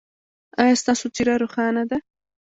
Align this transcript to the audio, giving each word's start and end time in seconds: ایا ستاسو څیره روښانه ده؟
ایا 0.61 0.75
ستاسو 0.81 1.05
څیره 1.15 1.33
روښانه 1.41 1.83
ده؟ 1.89 1.97